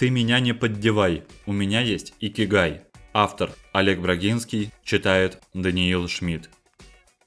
[0.00, 2.80] Ты меня не поддевай, у меня есть икигай.
[3.12, 6.48] Автор Олег Брагинский читает Даниил Шмидт.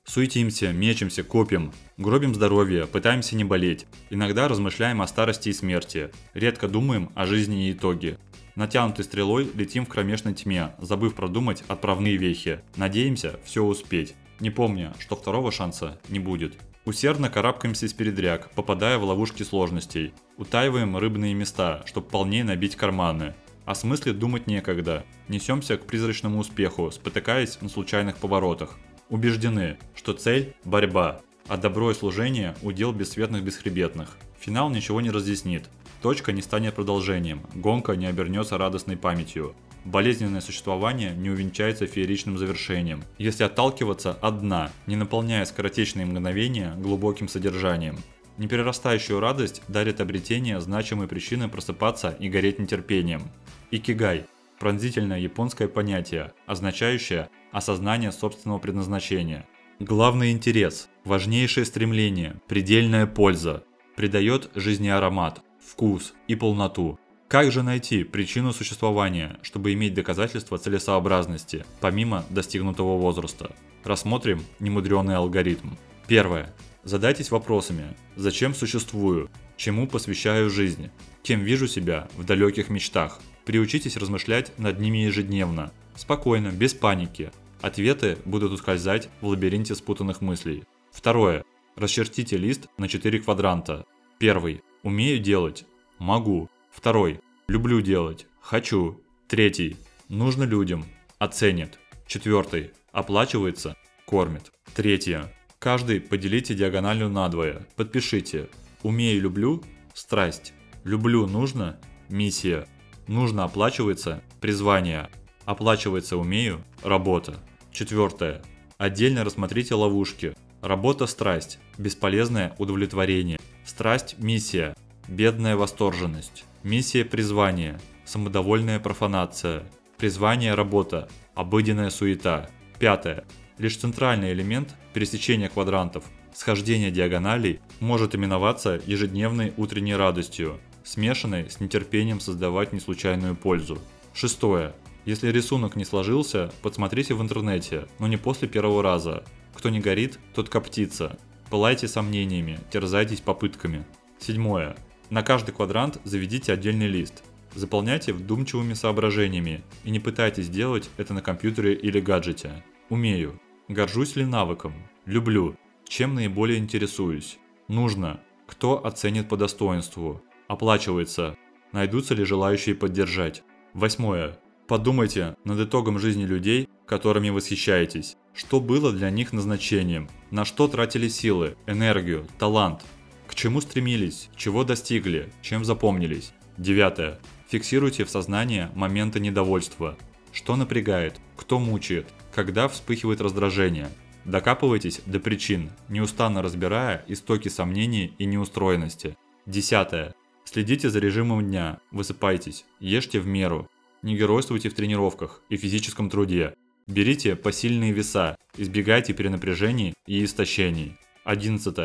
[0.05, 3.85] Суетимся, мечемся, копим, гробим здоровье, пытаемся не болеть.
[4.09, 8.17] Иногда размышляем о старости и смерти, редко думаем о жизни и итоге.
[8.55, 12.61] Натянутой стрелой летим в кромешной тьме, забыв продумать отправные вехи.
[12.75, 16.55] Надеемся все успеть, не помня, что второго шанса не будет.
[16.85, 20.13] Усердно карабкаемся из передряг, попадая в ловушки сложностей.
[20.37, 23.35] Утаиваем рыбные места, чтобы полнее набить карманы.
[23.65, 25.05] О смысле думать некогда.
[25.27, 28.77] Несемся к призрачному успеху, спотыкаясь на случайных поворотах.
[29.09, 34.17] Убеждены, что цель– борьба, а добро и служение– удел бесцветных бесхребетных.
[34.39, 35.69] Финал ничего не разъяснит,
[36.03, 39.55] Точка не станет продолжением, гонка не обернется радостной памятью.
[39.85, 47.27] Болезненное существование не увенчается фееричным завершением, если отталкиваться от дна, не наполняя скоротечные мгновения глубоким
[47.27, 47.97] содержанием.
[48.37, 53.23] Неперерастающую радость дарит обретение значимой причины просыпаться и гореть нетерпением.
[53.71, 54.25] Икигай–
[54.59, 59.45] пронзительное японское понятие, означающее осознание собственного предназначения.
[59.79, 63.63] Главный интерес, важнейшее стремление, предельная польза,
[63.97, 66.97] придает жизни аромат, вкус и полноту.
[67.33, 73.55] Как же найти причину существования, чтобы иметь доказательства целесообразности, помимо достигнутого возраста?
[73.83, 75.69] Рассмотрим немудренный алгоритм.
[76.05, 76.53] Первое.
[76.83, 77.95] Задайтесь вопросами.
[78.15, 79.31] Зачем существую?
[79.57, 80.91] Чему посвящаю жизнь?
[81.23, 83.19] Кем вижу себя в далеких мечтах?
[83.45, 85.71] Приучитесь размышлять над ними ежедневно.
[85.95, 87.31] Спокойно, без паники.
[87.61, 90.65] Ответы будут ускользать в лабиринте спутанных мыслей.
[90.91, 91.43] Второе.
[91.77, 93.87] Расчертите лист на 4 квадранта.
[94.19, 94.61] Первый.
[94.83, 95.65] Умею делать.
[95.97, 96.47] Могу.
[96.73, 97.19] Второй.
[97.47, 98.25] Люблю делать.
[98.41, 98.99] Хочу.
[99.27, 99.77] Третий.
[100.09, 100.85] Нужно людям.
[101.19, 101.79] Оценит.
[102.07, 102.71] Четвертый.
[102.91, 103.77] Оплачивается.
[104.05, 104.51] Кормит.
[104.73, 105.33] Третье.
[105.59, 107.65] Каждый поделите диагональю надвое.
[107.75, 108.49] Подпишите.
[108.81, 109.63] Умею, люблю.
[109.93, 110.53] Страсть.
[110.83, 111.79] Люблю, нужно.
[112.09, 112.67] Миссия.
[113.07, 114.23] Нужно оплачивается.
[114.41, 115.09] Призвание.
[115.45, 116.63] Оплачивается умею.
[116.81, 117.37] Работа.
[117.71, 118.41] Четвертое.
[118.77, 120.35] Отдельно рассмотрите ловушки.
[120.61, 121.59] Работа– страсть.
[121.77, 123.39] Бесполезное удовлетворение.
[123.65, 124.75] Страсть– миссия,
[125.07, 126.45] бедная восторженность.
[126.63, 129.65] Миссия– призвание, самодовольная профанация.
[129.97, 132.49] Призвание– работа, обыденная суета.
[132.79, 133.25] Пятое.
[133.57, 142.21] Лишь центральный элемент пересечения квадрантов, схождения диагоналей, может именоваться ежедневной утренней радостью, смешанной с нетерпением
[142.21, 143.77] создавать неслучайную пользу.
[144.13, 144.73] Шестое.
[145.03, 149.25] Если рисунок не сложился, подсмотрите в интернете, но не после первого раза.
[149.53, 151.19] Кто не горит, тот коптится.
[151.49, 153.83] Пылайте сомнениями, терзайтесь попытками.
[154.17, 154.77] Седьмое.
[155.13, 157.23] На каждый квадрант заведите отдельный лист.
[157.53, 162.63] Заполняйте вдумчивыми соображениями и не пытайтесь делать это на компьютере или гаджете.
[162.89, 163.39] Умею.
[163.67, 164.73] Горжусь ли навыком?
[165.05, 165.55] Люблю.
[165.87, 167.37] Чем наиболее интересуюсь?
[167.67, 168.21] Нужно.
[168.47, 170.19] Кто оценит по достоинству?
[170.47, 171.37] Оплачивается.
[171.73, 173.43] Найдутся ли желающие поддержать?
[173.75, 174.39] Восьмое.
[174.67, 178.17] Подумайте над итогом жизни людей, которыми восхищаетесь.
[178.33, 180.09] Что было для них назначением?
[180.31, 182.81] На что тратили силы, энергию, талант?
[183.27, 184.29] К чему стремились?
[184.35, 185.31] Чего достигли?
[185.41, 186.33] Чем запомнились?
[186.57, 187.19] Девятое.
[187.49, 189.97] Фиксируйте в сознании моменты недовольства.
[190.31, 191.19] Что напрягает?
[191.35, 192.07] Кто мучает?
[192.33, 193.89] Когда вспыхивает раздражение?
[194.25, 199.17] Докапывайтесь до причин, неустанно разбирая истоки сомнений и неустроенности.
[199.45, 200.15] Десятое.
[200.45, 203.69] Следите за режимом дня, высыпайтесь, ешьте в меру.
[204.01, 206.55] Не геройствуйте в тренировках и физическом труде.
[206.87, 210.97] Берите посильные веса, избегайте перенапряжений и истощений.
[211.23, 211.75] 11.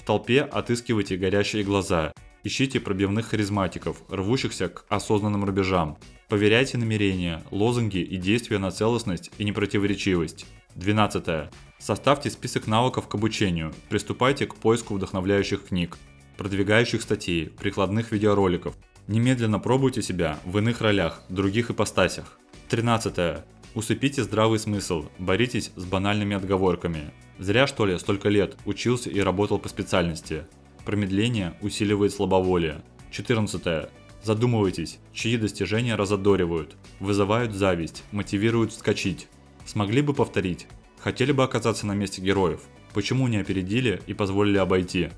[0.00, 5.98] В толпе отыскивайте горящие глаза, ищите пробивных харизматиков, рвущихся к осознанным рубежам.
[6.30, 10.46] Поверяйте намерения, лозунги и действия на целостность и непротиворечивость.
[10.76, 11.50] 12.
[11.78, 15.98] Составьте список навыков к обучению, приступайте к поиску вдохновляющих книг,
[16.38, 18.74] продвигающих статей, прикладных видеороликов.
[19.06, 22.38] Немедленно пробуйте себя в иных ролях, других ипостасях.
[22.70, 23.44] 13.
[23.72, 27.12] Усыпите здравый смысл, боритесь с банальными отговорками.
[27.38, 30.44] Зря что ли столько лет учился и работал по специальности.
[30.84, 32.82] Промедление усиливает слабоволие.
[33.12, 33.88] 14.
[34.24, 39.28] Задумывайтесь, чьи достижения разодоривают, вызывают зависть, мотивируют вскочить.
[39.64, 40.66] Смогли бы повторить?
[40.98, 42.62] Хотели бы оказаться на месте героев?
[42.92, 45.10] Почему не опередили и позволили обойти?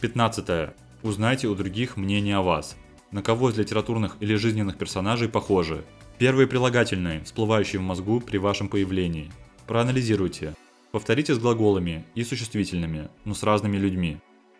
[0.00, 0.70] 15.
[1.02, 2.76] Узнайте у других мнение о вас.
[3.10, 5.84] На кого из литературных или жизненных персонажей похожи?
[6.20, 9.32] Первые прилагательные, всплывающие в мозгу при вашем появлении.
[9.66, 10.54] Проанализируйте.
[10.92, 14.18] Повторите с глаголами и существительными, но с разными людьми.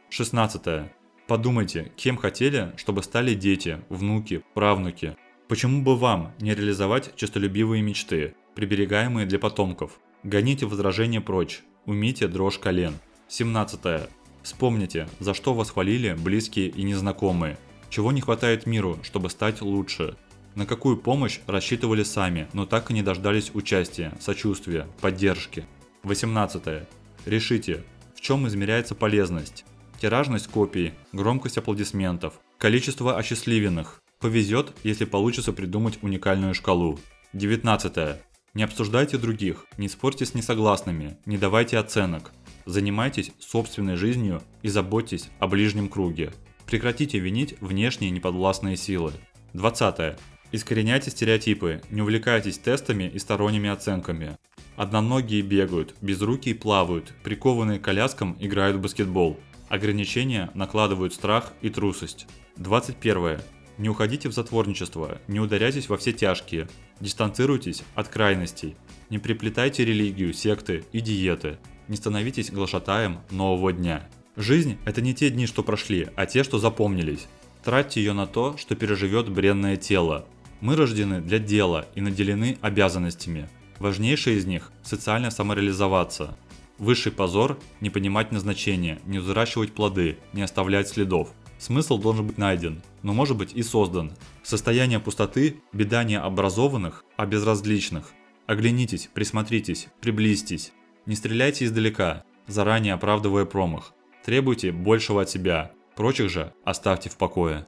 [0.08, 0.90] 16.
[1.28, 5.18] Подумайте, кем хотели, чтобы стали дети, внуки, правнуки.
[5.48, 10.00] Почему бы вам не реализовать честолюбивые мечты, приберегаемые для потомков?
[10.22, 12.94] Гоните возражения прочь, умите дрожь колен.
[13.28, 14.08] 17.
[14.42, 17.58] Вспомните, за что вас хвалили близкие и незнакомые.
[17.90, 20.16] Чего не хватает миру, чтобы стать лучше?
[20.54, 25.64] На какую помощь рассчитывали сами, но так и не дождались участия, сочувствия, поддержки?
[26.02, 26.88] 18.
[27.26, 27.84] Решите,
[28.16, 29.64] в чем измеряется полезность?
[30.00, 34.02] Тиражность копий, громкость аплодисментов, количество осчастливенных.
[34.18, 36.98] Повезет, если получится придумать уникальную шкалу.
[37.32, 38.18] 19.
[38.54, 42.32] Не обсуждайте других, не спорьте с несогласными, не давайте оценок.
[42.66, 46.32] Занимайтесь собственной жизнью и заботьтесь о ближнем круге.
[46.66, 49.12] Прекратите винить внешние неподвластные силы.
[49.54, 50.16] 20.
[50.52, 54.36] Искореняйте стереотипы, не увлекайтесь тестами и сторонними оценками.
[54.76, 59.38] Одноногие бегают, безрукие плавают, прикованные к коляскам играют в баскетбол.
[59.68, 62.26] Ограничения накладывают страх и трусость.
[62.56, 63.38] 21.
[63.78, 66.68] Не уходите в затворничество, не ударяйтесь во все тяжкие,
[66.98, 68.76] дистанцируйтесь от крайностей,
[69.08, 74.08] не приплетайте религию, секты и диеты, не становитесь глашатаем нового дня.
[74.34, 77.28] Жизнь– это не те дни, что прошли, а те, что запомнились.
[77.62, 80.26] Тратьте ее на то, что переживет бренное тело.
[80.60, 83.48] Мы рождены для дела и наделены обязанностями.
[83.78, 86.36] Важнейшее из них– социально самореализоваться.
[86.76, 91.32] Высший позор– не понимать назначения, не взращивать плоды, не оставлять следов.
[91.58, 94.12] Смысл должен быть найден, но может быть и создан.
[94.42, 98.12] Состояние пустоты– беда не образованных, а безразличных.
[98.46, 100.72] Оглянитесь, присмотритесь, приблизьтесь.
[101.06, 103.94] Не стреляйте издалека, заранее оправдывая промах.
[104.24, 107.66] Требуйте большего от себя, прочих же оставьте в покое.